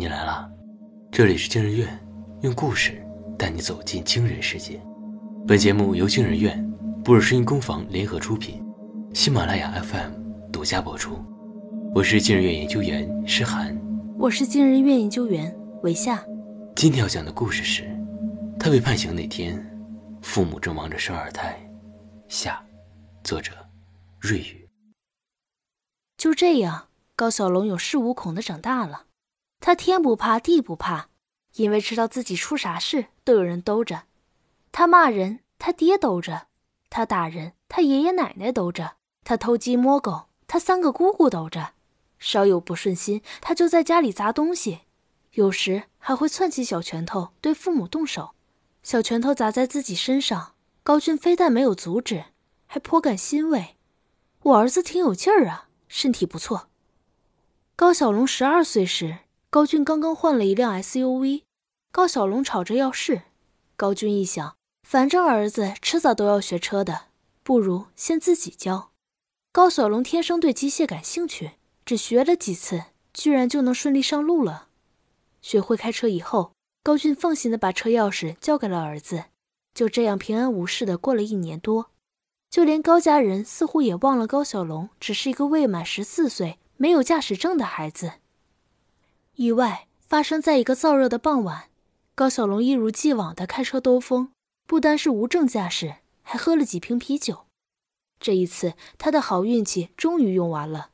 [0.00, 0.50] 你来了，
[1.12, 1.86] 这里是惊人院，
[2.40, 4.80] 用故事带你走进惊人世界。
[5.46, 6.58] 本节目由惊人院、
[7.04, 8.64] 布尔声音工坊联合出品，
[9.12, 11.22] 喜马拉雅 FM 独家播出。
[11.94, 13.78] 我是惊人院研究员诗涵，
[14.18, 16.24] 我是惊人院研究员韦夏。
[16.74, 17.84] 今天要讲的故事是，
[18.58, 19.62] 他被判刑那天，
[20.22, 21.60] 父母正忙着生二胎。
[22.26, 22.64] 下，
[23.22, 23.52] 作者
[24.18, 24.66] 瑞宇。
[26.16, 29.02] 就这样，高小龙有恃无恐的长大了。
[29.60, 31.10] 他天不怕地不怕，
[31.54, 34.04] 因为知道自己出啥事都有人兜着。
[34.72, 36.46] 他骂人，他爹兜着；
[36.88, 41.74] 他打人，他爷爷奶奶兜着；他偷鸡摸狗，他三个姑姑兜着。
[42.18, 44.80] 稍有不顺心，他就在家里砸东西，
[45.32, 48.30] 有时还会攥起小拳头对父母动手。
[48.82, 52.24] 小拳头砸在自己身上，高俊非但没有阻止，
[52.66, 53.76] 还颇感欣慰。
[54.42, 56.68] 我儿子挺有劲儿啊，身体不错。
[57.76, 59.18] 高小龙十二岁时，
[59.52, 61.42] 高俊刚刚换了一辆 SUV，
[61.90, 63.22] 高小龙吵着要试。
[63.76, 67.06] 高俊一想，反正儿子迟早都要学车的，
[67.42, 68.92] 不如先自己教。
[69.50, 71.52] 高小龙天生对机械感兴趣。
[71.84, 74.68] 只学了几次，居然就能顺利上路了。
[75.42, 76.52] 学会开车以后，
[76.84, 79.24] 高俊放心的把车钥匙交给了儿子，
[79.74, 81.90] 就这样平安无事的过了一年多。
[82.48, 88.12] 就连高家人似乎也忘了高小龙只是一个未满十四岁、没有驾驶证的孩子。
[89.40, 91.70] 意外发生在一个燥热的傍晚，
[92.14, 94.32] 高小龙一如既往的开车兜风，
[94.66, 97.46] 不单是无证驾驶，还喝了几瓶啤酒。
[98.18, 100.90] 这一次，他的好运气终于用完了。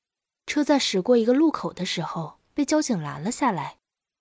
[0.47, 3.79] 车在驶过一个路口的时候，被交警拦了下来。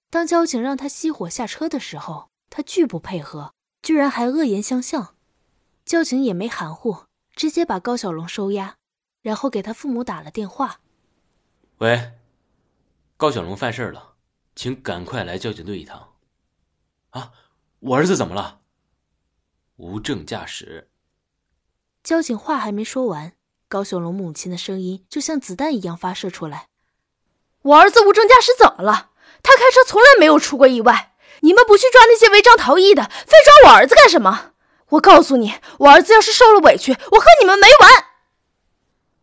[0.10, 5.14] 当交警让他熄火下车的时候，他拒不配合，居然还恶言相向。
[5.86, 7.04] 交警也没含糊，
[7.36, 8.74] 直接把高小龙收押，
[9.22, 10.82] 然后给他父母打了电话
[11.78, 12.14] ：“喂，
[13.18, 14.15] 高小龙犯事了，
[14.56, 16.14] 请赶快来交警队一趟。
[17.12, 17.32] ”“啊，
[17.80, 18.62] 我儿子怎么了
[19.78, 20.90] ？”“无证驾驶。”
[22.04, 23.34] 交警话还没说完。
[23.68, 26.70] 高小龙母亲的声音就像子弹一样发射出来
[27.64, 29.10] ：“我儿子无证驾驶怎么了？
[29.42, 31.16] 他开车从来没有出过意外。
[31.42, 34.54] 你们不去抓那些违章逃逸的，非抓我儿子干什么？
[34.90, 38.06] 我告诉你，我儿子要是受了委屈，我和你们没完！”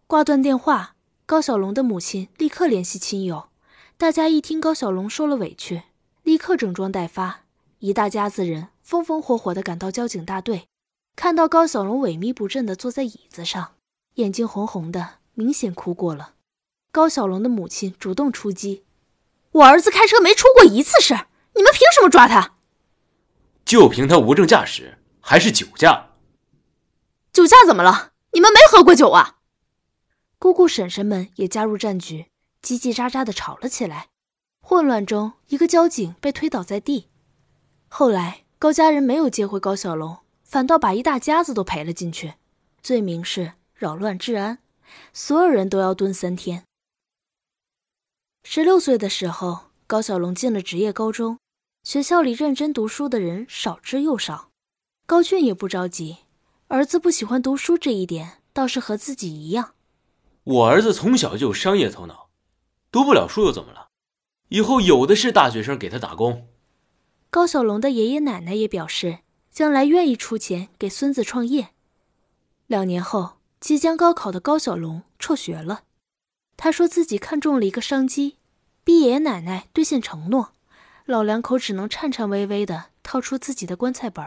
[0.09, 3.49] 挂断电话，高小龙的母亲立刻联系亲友。
[4.03, 5.85] 大家一听高小龙受了委屈，
[6.25, 7.45] 立刻整装待发，
[7.79, 10.67] 一大家子人风风火火地赶到交警大队，
[11.15, 13.75] 看到高小龙萎靡不振地坐在椅子上。
[14.15, 16.33] 眼睛红红的，明显哭过了。
[16.91, 18.83] 高小龙的母亲主动出击
[19.53, 21.15] ：“我儿子开车没出过一次事，
[21.55, 22.57] 你们凭什么抓他？
[23.65, 26.09] 就凭他无证驾驶，还是酒驾？
[27.33, 28.11] 酒驾怎么了？
[28.33, 29.37] 你们没喝过酒啊？”
[30.41, 32.27] 姑姑婶婶们也加入战局，
[32.63, 34.09] 叽叽喳喳的吵了起来。
[34.61, 37.09] 混乱中，一个交警被推倒在地。
[37.89, 42.35] 后来，高家人没有接回高小龙，反倒把一大家子都赔了进去，
[42.83, 43.55] 罪名是。
[43.75, 44.61] 扰乱治安，
[45.13, 46.63] 所有人都要蹲三天。
[48.45, 51.41] 十六岁的时候，高小龙进了职业高中，
[51.83, 54.51] 学校里认真读书的人少之又少。
[55.05, 56.19] 高俊也不着急，
[56.69, 59.75] 儿子不喜欢读书这一点倒是和自己一样。
[60.45, 62.31] 我儿子从小就有商业头脑，
[62.93, 63.89] 读不了书又怎么了？
[64.51, 66.47] 以后有的是大学生给他打工。
[67.31, 69.21] 高小龙的爷爷奶奶也表示，
[69.51, 71.71] 将来愿意出钱给孙子创业。
[72.69, 73.39] 两年后。
[73.63, 75.83] 即将高考的高小龙辍学了，
[76.57, 78.39] 他说自己看中了一个商机，
[78.83, 80.51] 逼爷爷奶奶兑现承诺，
[81.05, 84.27] 老两口只能颤颤巍巍地掏出自己的棺材本。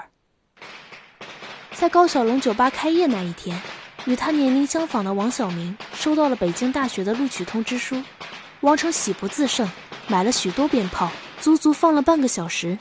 [1.74, 3.62] 在高小龙酒吧开业那一天，
[4.06, 8.02] 与他年龄相仿的王小明收到了北京大学的录取通知书，
[8.66, 9.70] 王成喜不自胜，
[10.08, 12.80] 买了许多鞭炮，足足放了半个小时。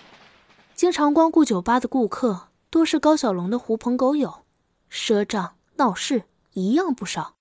[0.75, 4.45] 经常光顾酒吧的顾客多是高小龙的狐朋狗友，
[4.91, 6.25] 赊账闹事。
[6.55, 7.35] 一样不少，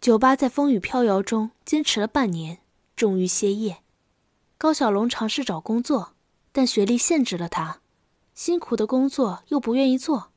[0.00, 2.58] 酒吧在风雨飘摇中坚持了半年，
[2.94, 3.78] 终于歇业。
[4.58, 6.12] 高小龙尝试找工作，
[6.52, 7.80] 但学历限制了他，
[8.34, 10.30] 辛苦的工作又不愿意做。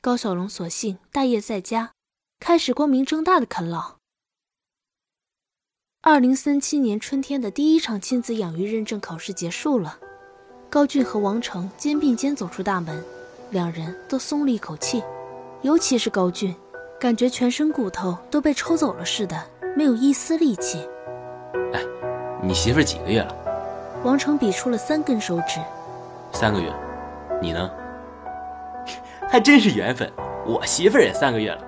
[0.00, 1.92] 高小龙索性待业在家，
[2.38, 4.01] 开始光明正大的啃老。
[6.04, 9.96] 二零三七年春天的第一场亲子养育认证考试结束了，
[10.68, 13.00] 高俊和王成肩并肩走出大门，
[13.50, 15.00] 两人都松了一口气，
[15.60, 16.52] 尤其是高俊。
[16.98, 19.40] 感觉全身骨头都被抽走了似的，
[19.76, 20.84] 没有一丝力气。
[21.72, 21.80] 哎，
[22.42, 23.36] 你媳妇几个月了？
[24.02, 25.60] 王成比出了三根手指。
[26.32, 26.68] 三个月，
[27.40, 27.70] 你呢？
[29.28, 30.10] 还真是缘分，
[30.44, 31.64] 我媳妇也三个月了。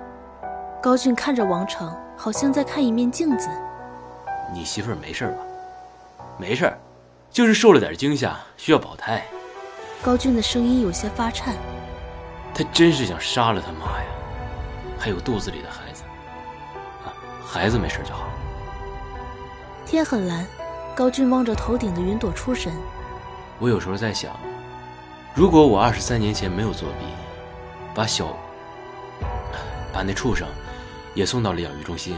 [0.83, 3.47] 高俊看着王成，好像在看一面镜子。
[4.53, 5.37] 你媳妇儿没事吧？
[6.37, 6.71] 没事，
[7.31, 9.25] 就是受了点惊吓，需要保胎。
[10.03, 11.55] 高俊的声音有些发颤。
[12.53, 14.05] 他真是想杀了他妈呀！
[14.97, 16.03] 还有肚子里的孩子，
[17.05, 17.11] 啊，
[17.45, 18.29] 孩子没事就好。
[19.85, 20.45] 天很蓝，
[20.95, 22.73] 高俊望着头顶的云朵出神。
[23.59, 24.31] 我有时候在想，
[25.33, 27.05] 如果我二十三年前没有作弊，
[27.93, 28.37] 把小，
[29.93, 30.47] 把那畜生
[31.13, 32.17] 也送到了养育中心，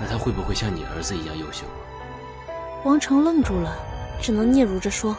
[0.00, 1.64] 那他会不会像你儿子一样优秀？
[2.84, 3.76] 王成愣住了，
[4.22, 5.16] 只能嗫嚅着说：“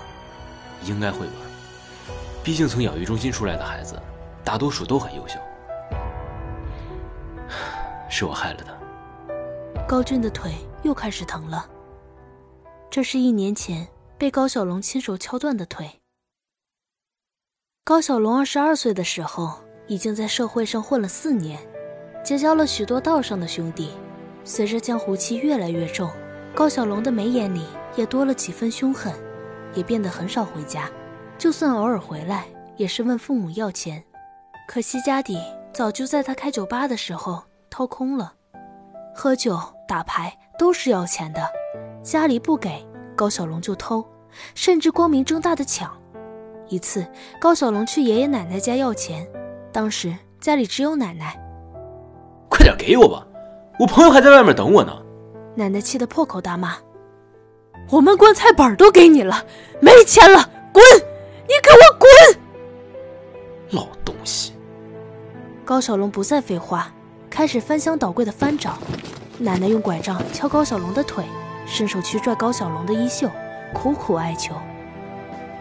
[0.86, 1.34] 应该会吧。
[2.42, 4.02] 毕竟从养育中心出来的孩子，
[4.44, 5.38] 大多数都很优秀。
[8.10, 8.74] 是我害了他。”
[9.86, 10.54] 高俊的腿
[10.84, 11.68] 又开始疼了。
[12.90, 13.88] 这是一年前
[14.18, 16.00] 被高小龙亲手敲断的腿。
[17.84, 21.60] 高小龙二十二岁的时候，已经在社会上混了四年，
[22.24, 23.92] 结交了许多道上的兄弟。
[24.44, 26.10] 随着江湖气越来越重，
[26.56, 27.66] 高小龙的眉眼里
[27.96, 29.14] 也多了几分凶狠，
[29.74, 30.90] 也变得很少回家。
[31.38, 32.46] 就算偶尔回来，
[32.76, 34.04] 也是问父母要钱。
[34.68, 35.40] 可惜家底
[35.74, 38.34] 早就在他开酒吧的时候掏空了，
[39.16, 41.42] 喝酒打牌都是要钱的，
[42.04, 44.06] 家里不给，高小龙就偷，
[44.54, 45.92] 甚至光明正大的抢。
[46.68, 47.06] 一次，
[47.40, 49.28] 高小龙去爷爷奶奶家要钱，
[49.72, 51.36] 当时家里只有奶奶。
[52.50, 53.26] 快点给我吧，
[53.80, 54.92] 我朋友还在外面等我呢。
[55.56, 56.76] 奶奶气得破口大骂
[57.90, 59.42] ：“我们棺材本都给你了，
[59.80, 60.84] 没钱了，滚！
[61.48, 62.10] 你给我滚！”
[63.72, 64.54] 老东西。
[65.64, 66.92] 高小龙不再废话，
[67.30, 68.78] 开始翻箱倒柜的翻找。
[69.38, 71.24] 奶奶用拐杖敲高小龙的腿，
[71.66, 73.30] 伸手去拽高小龙的衣袖，
[73.74, 74.54] 苦苦哀求。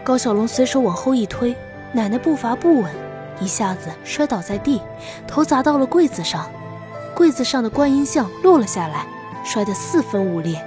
[0.03, 1.55] 高小龙随手往后一推，
[1.93, 2.93] 奶奶步伐不稳，
[3.39, 4.81] 一下子摔倒在地，
[5.25, 6.49] 头砸到了柜子上，
[7.19, 9.05] 柜子上的观音像落了下来，
[9.43, 10.57] 摔得四分五裂，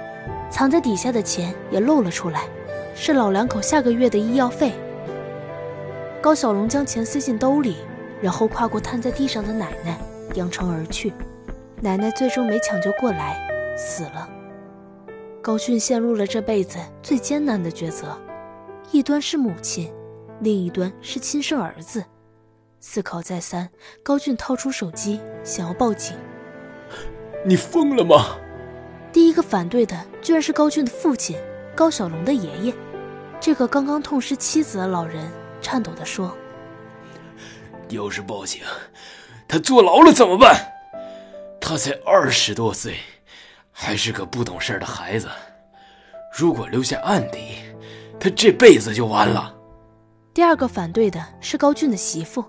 [0.51, 2.47] 藏在底下的钱也露了出来，
[2.93, 4.71] 是老两口下个月的医药费。
[6.21, 7.77] 高小龙将钱塞进兜里，
[8.21, 9.97] 然后跨过瘫在地上的奶奶，
[10.35, 11.11] 扬长而去。
[11.81, 13.35] 奶奶最终没抢救过来，
[13.75, 14.29] 死了。
[15.41, 18.15] 高俊陷入了这辈子最艰难的抉择。
[18.91, 19.91] 一端是母亲，
[20.41, 22.05] 另一端是亲生儿子。
[22.79, 23.67] 思考再三，
[24.03, 26.15] 高俊掏出手机，想要报警。
[27.45, 28.37] 你疯了吗？
[29.11, 31.37] 第一个反对的居然是高俊的父亲，
[31.75, 32.73] 高小龙的爷爷。
[33.39, 35.29] 这个刚刚痛失妻子的老人
[35.61, 36.35] 颤抖地说
[37.89, 38.61] ：“要是报警，
[39.47, 40.55] 他坐牢了怎么办？
[41.59, 42.95] 他才二十多岁，
[43.71, 45.27] 还是个不懂事的孩子。
[46.35, 47.57] 如果留下案底……”
[48.19, 49.53] 他这辈子就完了。
[50.33, 52.45] 第二个反对的是高俊的媳妇，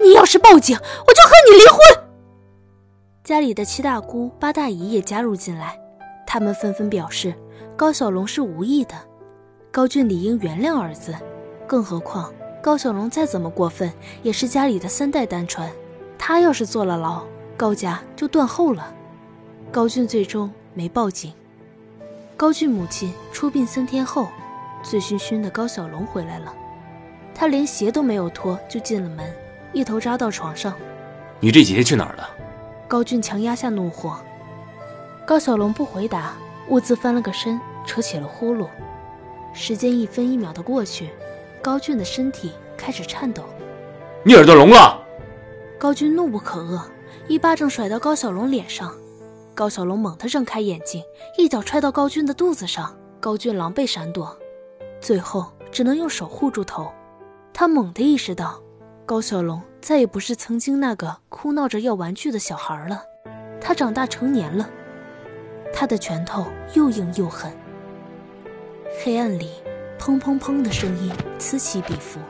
[0.00, 1.78] 你要是报警，我就和你离婚。
[3.30, 5.78] 家里的七大姑八大姨也加入进来，
[6.26, 7.32] 他们纷纷表示
[7.76, 8.96] 高小龙是无意的，
[9.70, 11.14] 高俊理应原谅儿子。
[11.64, 13.88] 更何况高小龙再怎么过分，
[14.24, 15.70] 也是家里的三代单传，
[16.18, 17.22] 他要是坐了牢，
[17.56, 18.92] 高家就断后了。
[19.70, 21.32] 高俊最终没报警。
[22.36, 24.26] 高俊母亲出殡三天后。
[24.82, 26.52] 醉醺醺的高小龙回来了，
[27.32, 29.32] 他连鞋都没有脱就进了门，
[29.72, 30.74] 一头扎到床上。
[31.38, 32.28] 你这几天去哪儿了？
[32.90, 34.16] 高俊强压下怒火。
[35.24, 36.34] 高小龙不回答，
[36.70, 38.66] 兀自翻了个身，扯起了呼噜。
[39.52, 41.10] 时间一分一秒的过去，
[41.62, 43.44] 高俊的身体开始颤抖。
[44.24, 45.00] 你耳朵聋了？
[45.78, 46.82] 高俊怒不可遏，
[47.28, 48.92] 一巴掌甩到高小龙脸上。
[49.54, 51.00] 高小龙猛地睁开眼睛，
[51.38, 52.92] 一脚踹到高俊的肚子上。
[53.20, 54.36] 高俊狼狈闪躲。
[55.00, 56.90] 最后只能用手护住头，
[57.52, 58.60] 他猛地意识到，
[59.06, 63.02] 高小龙再也不是曾经那个哭闹着要玩具的小孩了，
[63.60, 64.68] 他长大成年了。
[65.72, 67.50] 他的拳头又硬又狠。
[69.02, 69.50] 黑暗里，
[69.98, 72.20] 砰砰砰的声音此起彼伏。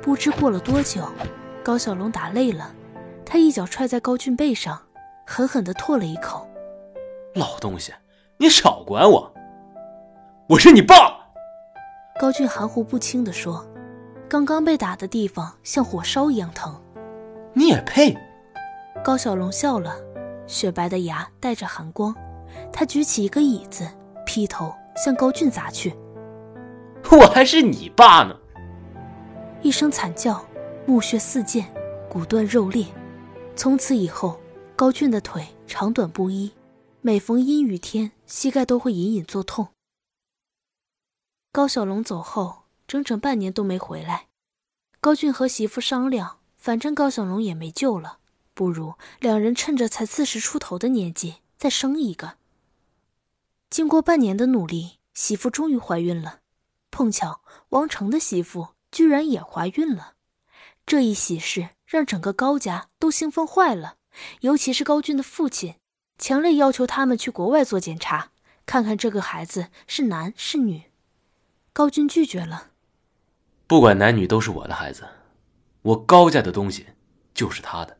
[0.00, 1.06] 不知过了多久，
[1.62, 2.72] 高小龙打累了，
[3.24, 4.80] 他一脚踹在高俊背上，
[5.26, 6.48] 狠狠地唾了一口
[7.34, 7.92] ：“老东西，
[8.38, 9.34] 你少管我！
[10.48, 10.94] 我是你爸！”
[12.20, 13.66] 高俊含糊不清地说
[14.30, 16.80] ：“刚刚被打的地方像火烧一样疼。”
[17.52, 18.16] 你也配？
[19.02, 19.96] 高小龙笑了，
[20.46, 22.14] 雪白的牙带着寒光。
[22.72, 23.88] 他举起一个椅子，
[24.24, 25.92] 劈头向高俊砸去。
[27.10, 28.36] 我还是你爸呢！
[29.62, 30.44] 一声惨叫，
[30.86, 31.66] 木屑四溅，
[32.08, 32.86] 骨断肉裂。
[33.56, 34.38] 从此以后，
[34.76, 36.52] 高俊的腿长短不一，
[37.00, 39.68] 每逢阴雨天，膝盖都会隐隐作痛。
[41.50, 42.59] 高小龙走后，
[42.90, 44.26] 整整半年都没回来。
[45.00, 48.18] 高俊和媳妇商量，反正高小龙也没救了，
[48.52, 52.36] 不如两人趁着才四十出头的年纪再生一个。
[53.70, 56.40] 经过半年的努力，媳妇终于怀孕了。
[56.90, 60.14] 碰巧王成的媳妇居然也怀孕了，
[60.84, 63.98] 这一喜事让整个高家都兴奋坏了，
[64.40, 65.76] 尤其是高俊的父亲，
[66.18, 68.32] 强烈要求他们去国外做检查，
[68.66, 70.90] 看看这个孩子是男是女。
[71.72, 72.69] 高俊拒绝了，
[73.70, 75.06] 不管男女都是我的孩子，
[75.82, 76.86] 我高家的东西
[77.32, 77.96] 就是他的。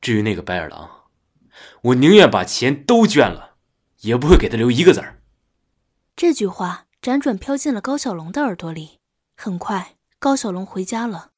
[0.00, 0.90] 至于那个白眼狼，
[1.82, 3.56] 我宁愿把钱都捐了，
[4.00, 5.20] 也不会给他留一个子儿。
[6.16, 6.86] 这句话。
[7.02, 9.00] 辗转飘进了高小龙的耳朵里。
[9.36, 11.32] 很快，高小龙回家了。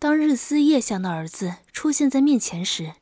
[0.00, 2.94] 当日思夜想的儿子出现在面前时，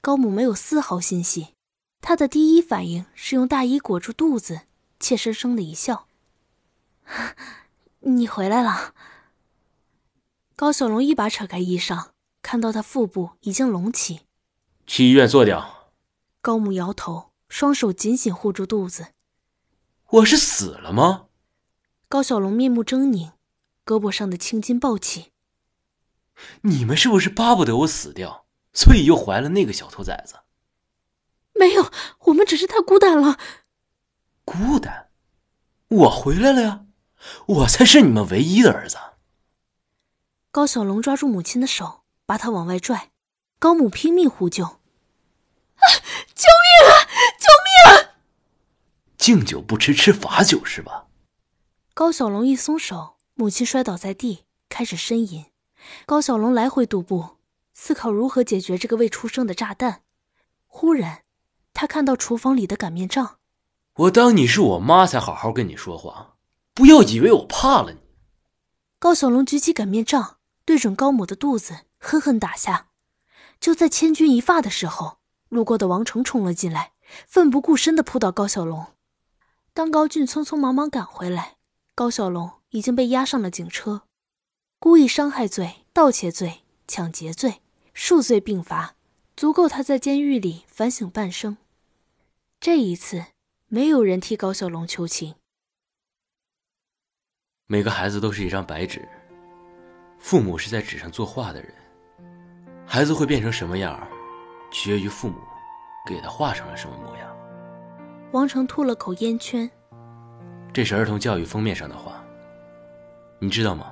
[0.00, 1.54] 高母没有丝毫欣喜。
[2.00, 4.62] 他的第一反应是用大衣裹住肚子，
[4.98, 6.08] 怯生生的一笑
[8.02, 8.94] ：“你回来了。”
[10.54, 12.10] 高小龙一把扯开衣裳，
[12.42, 14.20] 看到他腹部已经隆起。
[14.86, 15.90] 去医院做掉。
[16.40, 19.08] 高母摇头，双手紧紧护住肚子。
[20.08, 21.26] 我是死了吗？
[22.08, 23.32] 高小龙面目狰狞，
[23.86, 25.32] 胳膊上的青筋暴起。
[26.62, 30.36] 你们是不是巴不得我死掉，所以又怀了那个小兔崽子？
[31.54, 31.90] 没有，
[32.26, 33.38] 我们只是太孤单了。
[34.44, 35.08] 孤单？
[35.88, 36.84] 我回来了呀，
[37.46, 38.96] 我才是你们唯一的儿子。
[40.50, 43.10] 高小龙抓住母亲的手，把她往外拽。
[43.58, 45.84] 高母拼命呼救：“啊，
[46.34, 46.92] 救命啊，
[47.38, 48.08] 救命！”
[49.16, 51.06] 敬酒不吃吃罚酒是吧？
[51.94, 55.46] 高小龙一松手，母亲摔倒在地，开始呻吟。
[56.06, 57.36] 高小龙来回踱步，
[57.72, 60.02] 思考如何解决这个未出生的炸弹。
[60.66, 61.22] 忽然，
[61.72, 63.38] 他看到厨房里的擀面杖。
[63.94, 66.34] 我当你是我妈才好好跟你说话，
[66.74, 67.98] 不要以为我怕了你。
[68.98, 72.88] 高小龙举起擀面杖，对准高母的肚子狠狠打下。
[73.60, 76.92] 就在千钧一发的时候，路过的王成冲了进来，
[77.26, 78.86] 奋不顾身地扑倒高小龙。
[79.74, 81.56] 当高俊匆匆忙忙赶回来。
[81.94, 84.02] 高小龙已经被押上了警车，
[84.78, 87.60] 故意伤害罪、盗窃罪、抢劫罪，
[87.92, 88.96] 数罪并罚，
[89.36, 91.58] 足够他在监狱里反省半生。
[92.58, 93.26] 这一次，
[93.68, 95.34] 没有人替高小龙求情。
[97.72, 99.00] 每个孩子都是一张白纸，
[100.18, 101.72] 父母是在纸上作画的人，
[102.86, 103.98] 孩子会变成什么样，
[104.70, 105.36] 取决于父母
[106.06, 107.34] 给他画成了什么模样。
[108.32, 109.70] 王成吐了口烟圈。
[110.70, 112.22] 这是儿童教育封面上的话，
[113.38, 113.90] 你知道吗？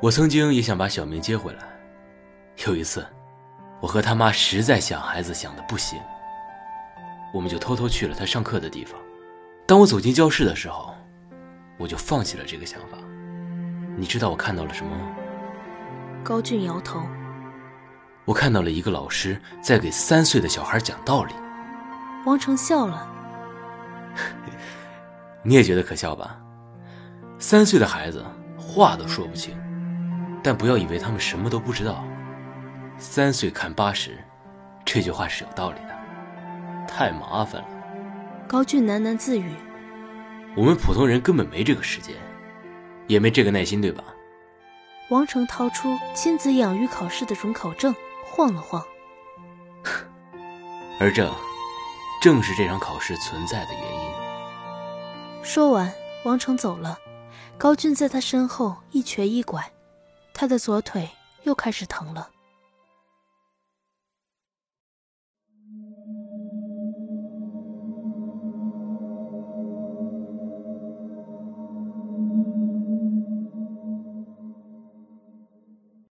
[0.00, 1.68] 我曾经也想把小明接回来。
[2.68, 3.04] 有一次，
[3.80, 5.98] 我和他妈实在想孩子想的不行，
[7.34, 8.94] 我们就偷偷去了他上课的地方。
[9.66, 10.94] 当我走进教室的时候，
[11.78, 12.96] 我就放弃了这个想法。
[13.98, 15.08] 你知道我看到了什么吗？
[16.22, 17.02] 高俊摇头。
[18.24, 21.34] 我看到了一个老师在给三岁的小孩讲道理。
[22.24, 23.08] 王成笑了。
[25.42, 26.38] 你也觉得可笑吧？
[27.40, 28.24] 三岁的孩子
[28.56, 29.52] 话都说不清，
[30.44, 32.04] 但不要以为他们什么都不知道。
[32.98, 34.16] 三岁看八十，
[34.84, 36.86] 这句话是有道理的。
[36.86, 37.68] 太麻烦了。
[38.46, 39.50] 高俊喃喃自语
[40.56, 42.14] ：“我们普通人根本没这个时间，
[43.08, 44.04] 也没这个耐心，对吧？”
[45.10, 48.86] 王成掏出亲子养育考试的准考证，晃了晃。
[51.00, 51.28] 而这，
[52.22, 54.08] 正是这场考试存在的原因。
[55.42, 55.92] 说完，
[56.24, 56.98] 王成走了，
[57.56, 59.72] 高俊在他身后一瘸一拐，
[60.34, 61.08] 他的左腿
[61.44, 62.28] 又开始疼了。